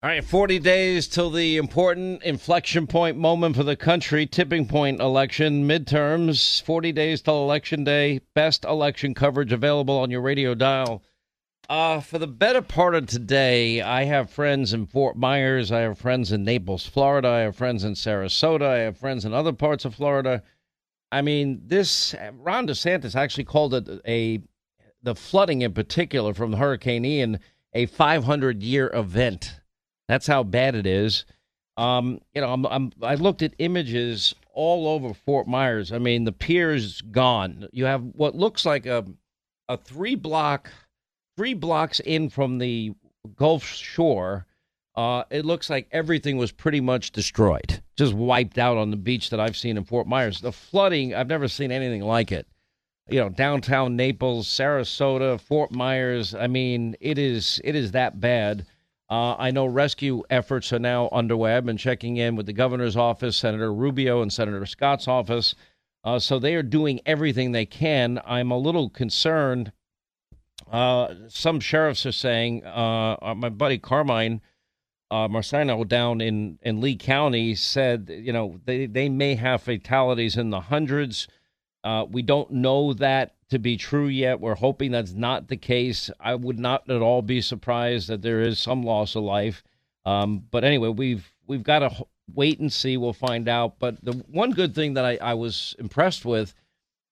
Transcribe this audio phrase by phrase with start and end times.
[0.00, 5.00] All right, 40 days till the important inflection point moment for the country, tipping point
[5.00, 8.20] election, midterms, 40 days till election day.
[8.32, 11.02] Best election coverage available on your radio dial.
[11.68, 15.72] Uh, for the better part of today, I have friends in Fort Myers.
[15.72, 17.26] I have friends in Naples, Florida.
[17.26, 18.62] I have friends in Sarasota.
[18.68, 20.44] I have friends in other parts of Florida.
[21.10, 24.42] I mean, this Ron DeSantis actually called it a
[25.02, 27.40] the flooding in particular from Hurricane Ian
[27.72, 29.58] a 500 year event.
[30.08, 31.24] That's how bad it is.
[31.76, 35.92] Um, you know, I'm, I'm, I looked at images all over Fort Myers.
[35.92, 37.68] I mean, the pier's gone.
[37.70, 39.04] You have what looks like a
[39.68, 40.70] a three block,
[41.36, 42.92] three blocks in from the
[43.36, 44.46] Gulf Shore.
[44.96, 49.30] Uh, it looks like everything was pretty much destroyed, just wiped out on the beach
[49.30, 50.40] that I've seen in Fort Myers.
[50.40, 52.48] The flooding, I've never seen anything like it.
[53.08, 56.34] You know, downtown Naples, Sarasota, Fort Myers.
[56.34, 58.66] I mean, it is it is that bad.
[59.10, 61.54] Uh, I know rescue efforts are now underway.
[61.54, 65.54] I've been checking in with the governor's office, Senator Rubio, and Senator Scott's office.
[66.04, 68.20] Uh, so they are doing everything they can.
[68.26, 69.72] I'm a little concerned.
[70.70, 74.42] Uh, some sheriffs are saying, uh, uh, my buddy Carmine
[75.10, 80.36] uh, Marceno down in, in Lee County said, you know, they, they may have fatalities
[80.36, 81.28] in the hundreds.
[82.10, 84.40] We don't know that to be true yet.
[84.40, 86.10] We're hoping that's not the case.
[86.20, 89.62] I would not at all be surprised that there is some loss of life.
[90.04, 92.96] Um, but anyway, we've we've got to wait and see.
[92.96, 93.78] We'll find out.
[93.78, 96.54] But the one good thing that I, I was impressed with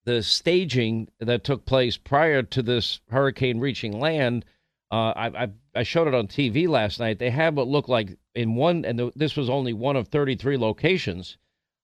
[0.04, 4.44] the staging that took place prior to this hurricane reaching land.
[4.92, 7.18] Uh, I, I, I showed it on TV last night.
[7.18, 11.38] They had what looked like in one, and this was only one of 33 locations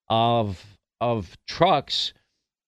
[0.08, 0.64] of
[1.00, 2.12] of trucks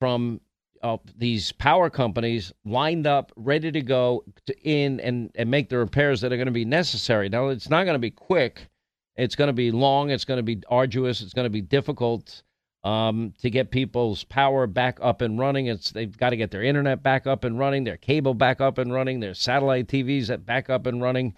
[0.04, 0.38] from
[0.82, 5.78] uh, these power companies lined up, ready to go to in and, and make the
[5.78, 7.30] repairs that are going to be necessary.
[7.30, 8.68] Now, it's not going to be quick.
[9.16, 10.10] It's going to be long.
[10.10, 11.22] It's going to be arduous.
[11.22, 12.42] It's going to be difficult
[12.82, 15.68] um, to get people's power back up and running.
[15.68, 18.76] It's they've got to get their internet back up and running, their cable back up
[18.76, 21.34] and running, their satellite TVs back up and running.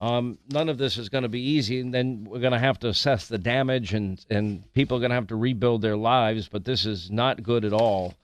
[0.00, 2.78] Um, none of this is going to be easy, and then we're going to have
[2.80, 6.48] to assess the damage, and and people are going to have to rebuild their lives.
[6.48, 8.14] But this is not good at all.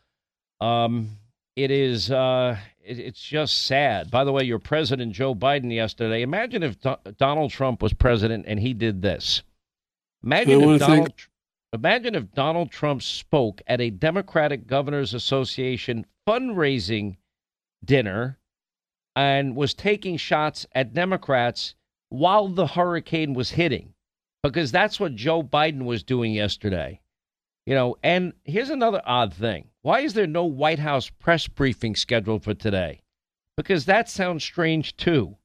[0.61, 1.17] Um,
[1.57, 4.11] it is uh, it, it's just sad.
[4.11, 6.23] By the way, your president Joe Biden yesterday.
[6.23, 9.43] Imagine if Do- Donald Trump was president and he did this.
[10.25, 11.07] Imagine if Donald.
[11.07, 11.29] Think-
[11.73, 17.17] imagine if Donald Trump spoke at a Democratic Governors Association fundraising
[17.85, 18.39] dinner
[19.21, 21.75] and was taking shots at Democrats
[22.09, 23.93] while the hurricane was hitting,
[24.43, 27.03] because that's what Joe Biden was doing yesterday.
[27.67, 29.69] You know, and here's another odd thing.
[29.83, 33.03] Why is there no White House press briefing scheduled for today?
[33.59, 35.37] Because that sounds strange too.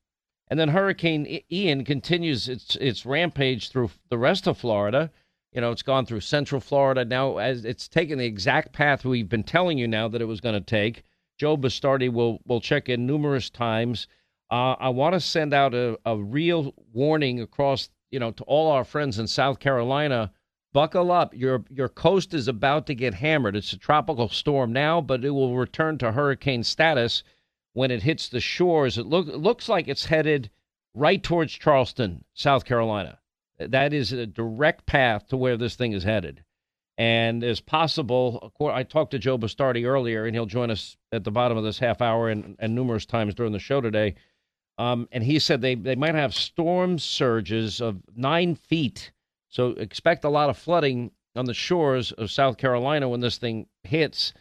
[0.48, 5.12] And then Hurricane Ian continues its its rampage through the rest of Florida.
[5.52, 7.38] You know, it's gone through Central Florida now.
[7.40, 10.56] As it's taken the exact path we've been telling you now that it was going
[10.56, 11.04] to take.
[11.38, 14.08] Joe Bastardi will will check in numerous times.
[14.50, 18.72] Uh, I want to send out a, a real warning across, you know, to all
[18.72, 20.32] our friends in South Carolina
[20.76, 21.34] buckle up.
[21.34, 23.56] Your your coast is about to get hammered.
[23.56, 27.24] It's a tropical storm now, but it will return to hurricane status
[27.74, 28.98] when it hits the shores.
[28.98, 30.50] It look, looks like it's headed
[30.94, 33.20] right towards Charleston, South Carolina.
[33.58, 36.44] That is a direct path to where this thing is headed.
[36.98, 41.32] And as possible, I talked to Joe Bastardi earlier, and he'll join us at the
[41.32, 44.16] bottom of this half hour and, and numerous times during the show today.
[44.78, 49.12] Um, and he said they, they might have storm surges of nine feet
[49.56, 53.68] so expect a lot of flooding on the shores of South Carolina when this thing
[53.84, 54.34] hits.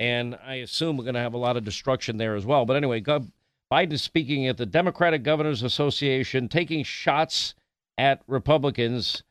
[0.00, 2.66] And I assume we're going to have a lot of destruction there as well.
[2.66, 7.54] But anyway, Biden is speaking at the Democratic Governors Association, taking shots
[7.98, 9.22] at Republicans.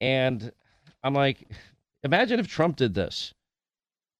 [0.00, 0.50] And
[1.04, 1.48] I'm like,
[2.04, 3.34] imagine if Trump did this.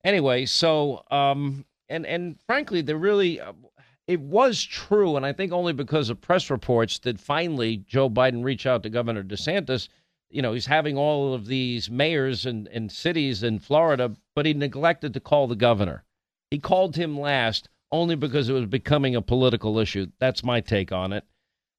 [0.03, 3.53] Anyway, so, um, and, and frankly, there really, uh,
[4.07, 5.17] it was true.
[5.17, 8.91] And I think only because of press reports did finally Joe Biden reach out to
[8.91, 9.89] Governor DeSantis
[10.35, 14.53] you know, he's having all of these mayors and, and cities in Florida, but he
[14.53, 16.03] neglected to call the governor.
[16.51, 20.09] He called him last only because it was becoming a political issue.
[20.19, 21.25] That's my take on it.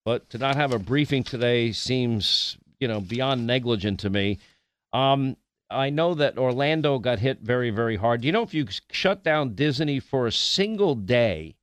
[0.06, 4.40] But to not have a briefing today seems, you know, beyond negligent to me.
[4.94, 5.36] Um,
[5.70, 8.24] I know that Orlando got hit very, very hard.
[8.24, 11.56] You know, if you shut down Disney for a single day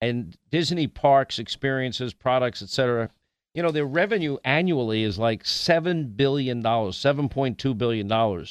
[0.00, 3.10] and Disney parks, experiences, products, etc.,
[3.54, 8.46] you know, their revenue annually is like $7 billion, $7.2 billion.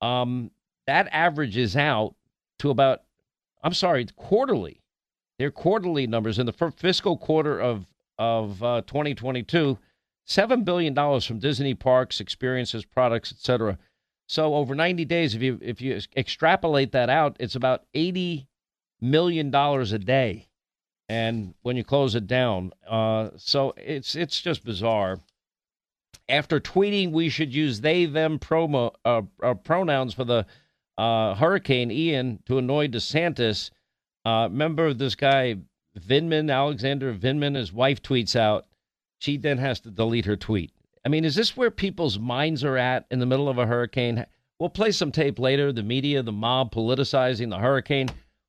[0.00, 0.50] Um,
[0.86, 2.14] that averages out
[2.58, 3.02] to about,
[3.62, 4.80] I'm sorry, quarterly.
[5.38, 7.86] Their quarterly numbers in the fiscal quarter of,
[8.18, 9.78] of uh, 2022,
[10.26, 13.78] Seven billion dollars from Disney parks, experiences, products, etc.
[14.26, 18.48] So over 90 days, if you if you extrapolate that out, it's about 80
[19.00, 20.48] million dollars a day,
[21.08, 25.20] and when you close it down, uh, so it's it's just bizarre.
[26.28, 30.46] After tweeting, we should use they them promo uh, uh, pronouns for the
[30.96, 33.70] uh, Hurricane Ian to annoy DeSantis.
[34.24, 35.56] Uh, remember this guy
[35.98, 37.56] Vindman Alexander Vindman.
[37.56, 38.66] his wife tweets out.
[39.18, 40.72] She then has to delete her tweet.
[41.04, 44.24] I mean, is this where people's minds are at in the middle of a hurricane?
[44.58, 45.72] We'll play some tape later.
[45.72, 48.08] The media, the mob politicizing the hurricane.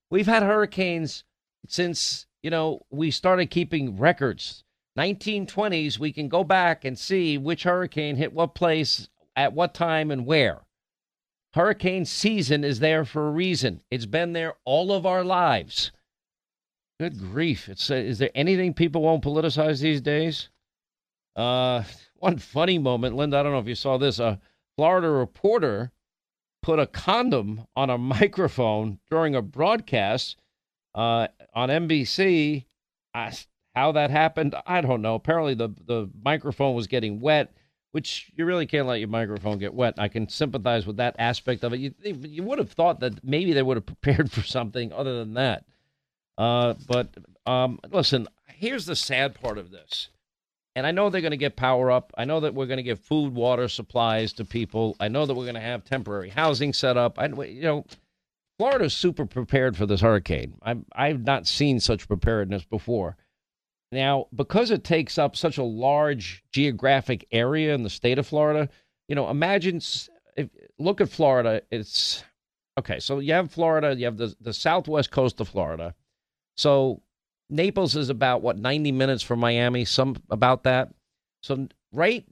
[0.10, 1.24] We've had hurricanes
[1.68, 4.64] since, you know, we started keeping records.
[4.98, 10.10] 1920s, we can go back and see which hurricane hit what place at what time
[10.10, 10.62] and where.
[11.54, 13.82] Hurricane season is there for a reason.
[13.92, 15.92] It's been there all of our lives.
[17.00, 17.68] Good grief.
[17.68, 20.50] It's uh, is there anything people won't politicize these days?
[21.36, 21.84] Uh
[22.26, 24.18] one funny moment, Linda, I don't know if you saw this.
[24.18, 24.40] A
[24.76, 25.92] Florida reporter
[26.64, 30.36] put a condom on a microphone during a broadcast
[30.96, 32.66] uh, on NBC.
[33.14, 33.32] I,
[33.76, 35.14] how that happened, I don't know.
[35.14, 37.54] Apparently, the, the microphone was getting wet,
[37.92, 39.94] which you really can't let your microphone get wet.
[40.00, 41.80] I can sympathize with that aspect of it.
[41.80, 45.36] You, you would have thought that maybe they would have prepared for something other than
[45.36, 45.66] that.
[46.40, 47.10] Uh, but
[47.46, 50.10] um, listen, here's the sad part of this
[50.76, 52.12] and I know they're going to get power up.
[52.18, 54.96] I know that we're going to give food, water, supplies to people.
[55.00, 57.18] I know that we're going to have temporary housing set up.
[57.18, 57.86] I, you know,
[58.58, 60.56] Florida's super prepared for this hurricane.
[60.62, 63.16] i I've not seen such preparedness before.
[63.92, 68.70] Now, because it takes up such a large geographic area in the state of Florida,
[69.08, 69.78] you know, imagine,
[70.36, 71.62] if, look at Florida.
[71.72, 72.24] It's
[72.78, 73.00] okay.
[73.00, 75.96] So you have Florida, you have the, the southwest coast of Florida.
[76.58, 77.02] So
[77.50, 80.94] Naples is about what 90 minutes from Miami, some about that.
[81.44, 82.26] So right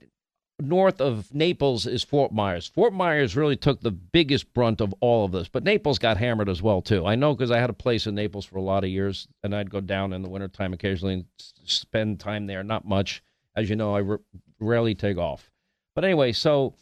[0.60, 2.66] north of Naples is Fort Myers.
[2.68, 6.48] Fort Myers really took the biggest brunt of all of this, but Naples got hammered
[6.48, 7.06] as well too.
[7.06, 9.54] I know because I had a place in Naples for a lot of years, and
[9.54, 11.24] I'd go down in the wintertime occasionally and
[11.64, 12.62] spend time there.
[12.62, 13.22] Not much,
[13.56, 14.16] as you know, I
[14.60, 15.50] rarely take off.
[15.94, 16.74] But anyway, so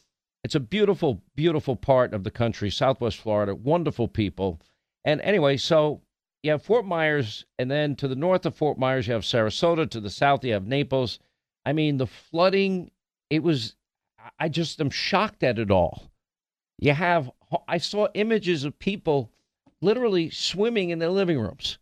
[0.45, 3.55] it's a beautiful, beautiful part of the country, Southwest Florida.
[3.55, 4.61] Wonderful people,
[5.05, 6.03] and anyway, so
[6.43, 9.89] you have Fort Myers, and then to the north of Fort Myers, you have Sarasota.
[9.91, 11.19] To the south, you have Naples.
[11.65, 12.91] I mean, the flooding,
[13.31, 13.77] it was,
[14.39, 16.11] I just am shocked at it all.
[16.79, 17.31] You have,
[17.69, 19.31] I saw images of people
[19.81, 21.79] literally swimming in their living rooms,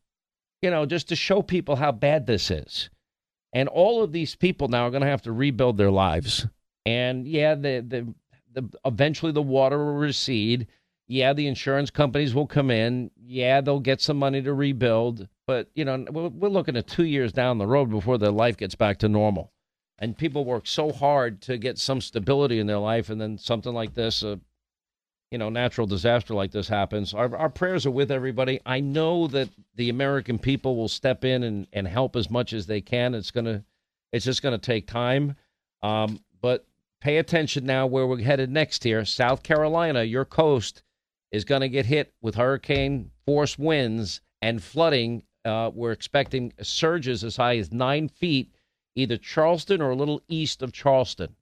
[0.60, 2.90] you know, just to show people how bad this is.
[3.54, 6.46] And all of these people now are going to have to rebuild their lives.
[6.84, 8.14] And yeah, the, the,
[8.52, 10.66] the eventually the water will recede
[11.10, 13.10] yeah, the insurance companies will come in.
[13.20, 15.26] Yeah, they'll get some money to rebuild.
[15.44, 18.76] But, you know, we're looking at two years down the road before their life gets
[18.76, 19.52] back to normal.
[19.98, 23.10] And people work so hard to get some stability in their life.
[23.10, 24.38] And then something like this, a,
[25.32, 27.12] you know, natural disaster like this happens.
[27.12, 28.60] Our, our prayers are with everybody.
[28.64, 32.66] I know that the American people will step in and, and help as much as
[32.66, 33.16] they can.
[33.16, 33.64] It's going to,
[34.12, 35.34] it's just going to take time.
[35.82, 36.68] Um, but
[37.00, 39.04] pay attention now where we're headed next here.
[39.04, 40.84] South Carolina, your coast
[41.32, 45.22] is going to get hit with hurricane force winds and flooding.
[45.44, 48.52] Uh, we're expecting surges as high as nine feet,
[48.94, 51.34] either Charleston or a little east of Charleston.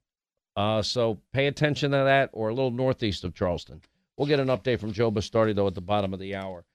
[0.55, 3.81] Uh, so pay attention to that, or a little northeast of Charleston.
[4.17, 6.65] We'll get an update from Joe Bastardi, though, at the bottom of the hour.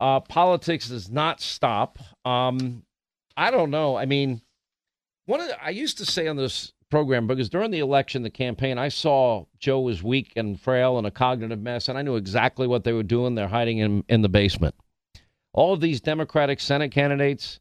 [0.00, 1.98] Uh, politics does not stop.
[2.24, 2.84] Um,
[3.36, 3.96] I don't know.
[3.96, 4.42] I mean,
[5.26, 8.30] one of the, I used to say on this program because during the election, the
[8.30, 12.16] campaign, I saw Joe was weak and frail and a cognitive mess, and I knew
[12.16, 13.34] exactly what they were doing.
[13.34, 14.74] They're hiding him in the basement.
[15.52, 17.60] All of these Democratic Senate candidates,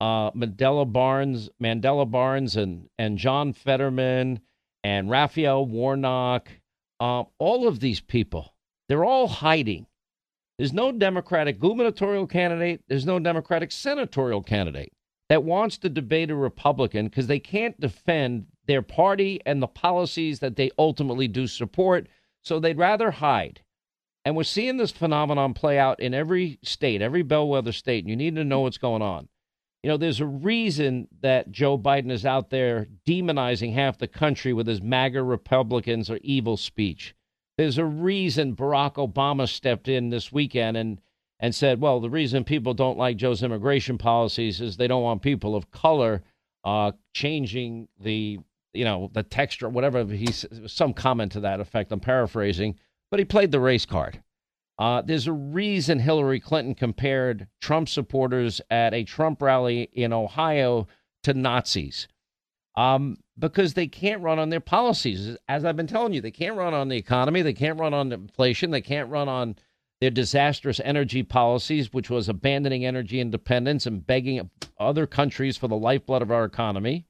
[0.00, 4.40] uh, Mandela Barnes, Mandela Barnes, and and John Fetterman
[4.84, 6.48] and Raphael Warnock,
[7.00, 8.54] uh, all of these people,
[8.88, 9.86] they're all hiding.
[10.58, 12.82] There's no Democratic gubernatorial candidate.
[12.88, 14.92] There's no Democratic senatorial candidate
[15.28, 20.40] that wants to debate a Republican because they can't defend their party and the policies
[20.40, 22.08] that they ultimately do support.
[22.42, 23.60] So they'd rather hide.
[24.24, 28.04] And we're seeing this phenomenon play out in every state, every bellwether state.
[28.04, 29.28] And you need to know what's going on.
[29.82, 34.52] You know, there's a reason that Joe Biden is out there demonizing half the country
[34.52, 37.14] with his MAGA Republicans or evil speech.
[37.56, 41.00] There's a reason Barack Obama stepped in this weekend and,
[41.38, 45.22] and said, well, the reason people don't like Joe's immigration policies is they don't want
[45.22, 46.22] people of color
[46.64, 48.40] uh, changing the
[48.76, 50.04] you know, the texture, whatever.
[50.04, 51.92] He's some comment to that effect.
[51.92, 52.78] I'm paraphrasing,
[53.10, 54.22] but he played the race card.
[54.78, 60.86] Uh, there's a reason Hillary Clinton compared Trump supporters at a Trump rally in Ohio
[61.22, 62.08] to Nazis.
[62.76, 65.36] Um, because they can't run on their policies.
[65.48, 68.12] As I've been telling you, they can't run on the economy, they can't run on
[68.12, 69.56] inflation, they can't run on
[70.00, 75.76] their disastrous energy policies, which was abandoning energy independence and begging other countries for the
[75.76, 77.06] lifeblood of our economy.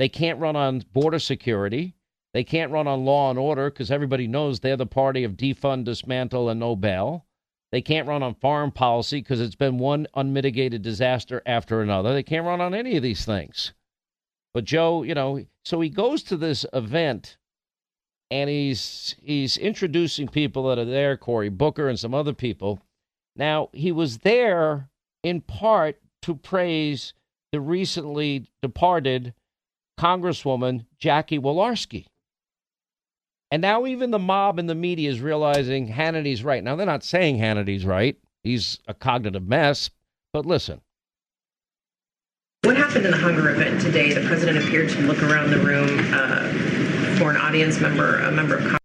[0.00, 1.94] They can't run on border security.
[2.32, 5.84] They can't run on law and order because everybody knows they're the party of defund,
[5.84, 7.26] dismantle, and no bail.
[7.70, 12.14] They can't run on foreign policy because it's been one unmitigated disaster after another.
[12.14, 13.74] They can't run on any of these things.
[14.54, 17.36] But Joe, you know, so he goes to this event
[18.30, 22.80] and he's he's introducing people that are there, Cory Booker and some other people.
[23.36, 24.88] Now, he was there
[25.22, 27.12] in part to praise
[27.52, 29.34] the recently departed
[30.00, 32.06] Congresswoman Jackie Walorski.
[33.50, 36.64] And now even the mob and the media is realizing Hannity's right.
[36.64, 38.16] Now they're not saying Hannity's right.
[38.42, 39.90] He's a cognitive mess,
[40.32, 40.80] but listen.
[42.62, 44.14] What happened in the hunger event today?
[44.14, 48.54] The president appeared to look around the room uh, for an audience member, a member
[48.54, 48.80] of Congress.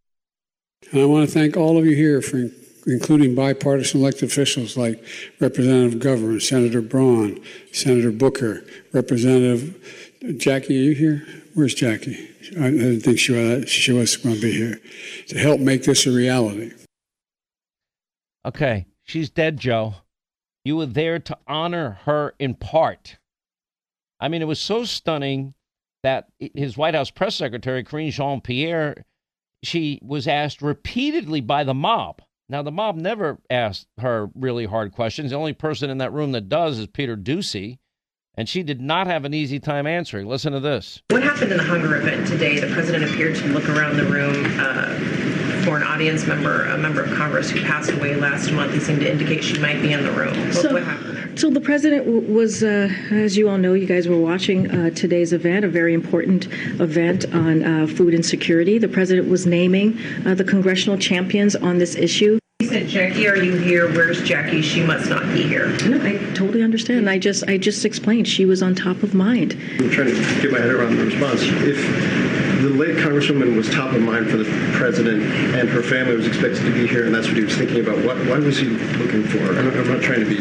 [0.91, 2.49] And I want to thank all of you here for
[2.87, 5.03] including bipartisan elected officials like
[5.39, 7.41] Representative McGovern, Senator Braun,
[7.71, 10.04] Senator Booker, Representative
[10.37, 10.79] Jackie.
[10.79, 11.25] Are you here?
[11.53, 12.29] Where's Jackie?
[12.59, 14.79] I didn't think she was, she was going to be here
[15.27, 16.71] to help make this a reality.
[18.45, 19.95] Okay, she's dead, Joe.
[20.63, 23.17] You were there to honor her in part.
[24.19, 25.53] I mean, it was so stunning
[26.03, 29.05] that his White House press secretary, Karine Jean Pierre,
[29.63, 32.21] she was asked repeatedly by the mob.
[32.47, 35.31] Now, the mob never asked her really hard questions.
[35.31, 37.79] The only person in that room that does is Peter Doocy
[38.37, 40.27] and she did not have an easy time answering.
[40.27, 41.01] Listen to this.
[41.09, 42.59] What happened in the hunger event today?
[42.59, 47.03] The president appeared to look around the room uh, for an audience member, a member
[47.03, 48.73] of Congress who passed away last month.
[48.73, 50.37] He seemed to indicate she might be in the room.
[50.47, 51.37] What, so, what happened there?
[51.37, 55.33] So the president was, uh, as you all know, you guys were watching uh, today's
[55.33, 56.47] event, a very important
[56.79, 58.77] event on uh, food insecurity.
[58.77, 62.39] The president was naming uh, the congressional champions on this issue.
[62.65, 63.87] He said, "Jackie, are you here?
[63.93, 64.63] Where's Jackie?
[64.63, 67.07] She must not be here." No, I totally understand.
[67.07, 69.55] I just, I just explained she was on top of mind.
[69.77, 71.43] I'm trying to get my head around the response.
[71.43, 71.77] If
[72.63, 75.21] the late Congresswoman was top of mind for the president,
[75.53, 78.03] and her family was expected to be here, and that's what he was thinking about.
[78.03, 79.43] What, what was he looking for?
[79.59, 80.37] I'm, I'm not trying to be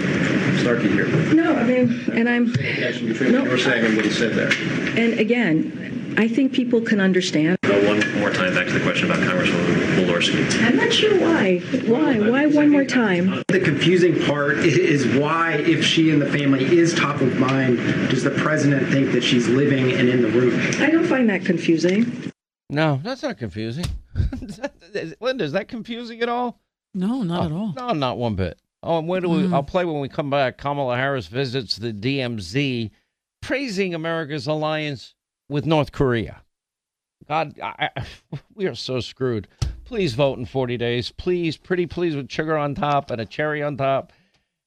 [0.63, 1.07] snarky here.
[1.35, 2.51] No, I mean, and I'm.
[2.55, 4.51] Connection between no, what you were saying and what he said there.
[4.97, 7.59] And again, I think people can understand.
[7.65, 10.63] Go one more time back to the question about Congresswoman Walorski.
[10.63, 11.59] I'm not sure why.
[11.87, 12.21] Why?
[12.21, 13.43] Why one more time?
[13.49, 18.23] The confusing part is why, if she and the family is top of mind, does
[18.23, 20.55] the president think that she's living and in the room?
[20.81, 22.31] I don't find that confusing.
[22.71, 23.87] No, that's not confusing.
[25.21, 26.61] Linda, is that confusing at all?
[26.95, 27.73] No, not oh, at all.
[27.77, 28.61] No, not one bit.
[28.85, 29.39] Oh, and when do we?
[29.39, 29.55] Mm.
[29.55, 30.57] I'll play when we come back.
[30.57, 32.93] Kamala Harris visits the DMZ,
[33.43, 35.17] praising America's alliance
[35.49, 36.44] with North Korea.
[37.29, 37.91] God, I,
[38.55, 39.49] we are so screwed.
[39.85, 41.11] Please vote in 40 days.
[41.11, 44.13] Please, pretty please, with sugar on top and a cherry on top.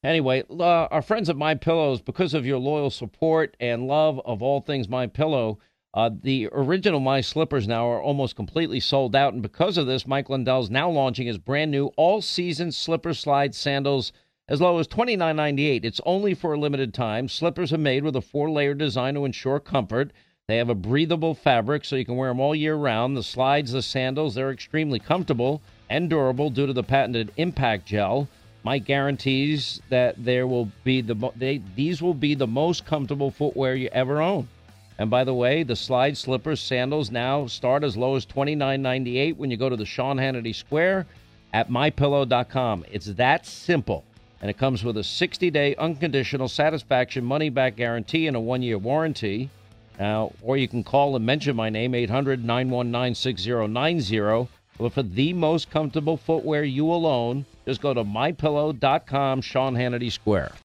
[0.03, 4.43] Anyway, uh, our friends at My Pillows, because of your loyal support and love of
[4.43, 5.57] all things My Pillow,
[5.93, 10.05] uh, the original My Slippers now are almost completely sold out, and because of this,
[10.05, 14.11] Mike Lindell's now launching his brand new all-season slipper slide sandals
[14.47, 15.83] as low as $29.98.
[15.83, 17.27] It's only for a limited time.
[17.27, 20.13] Slippers are made with a four-layer design to ensure comfort.
[20.49, 23.17] They have a breathable fabric so you can wear them all year round.
[23.17, 28.29] The slides, the sandals, they're extremely comfortable and durable due to the patented impact gel.
[28.63, 33.75] Mike guarantees that there will be the they, these will be the most comfortable footwear
[33.75, 34.47] you ever own.
[34.97, 39.51] And by the way, the slide slippers sandals now start as low as $29.98 when
[39.51, 41.07] you go to the Sean Hannity Square
[41.51, 42.85] at mypillow.com.
[42.89, 44.05] It's that simple.
[44.39, 49.49] And it comes with a 60-day unconditional satisfaction money back guarantee and a 1-year warranty.
[49.99, 54.49] Now, or you can call and mention my name, 800 919 6090.
[54.77, 60.11] But for the most comfortable footwear you will own, just go to mypillow.com, Sean Hannity
[60.11, 60.51] Square.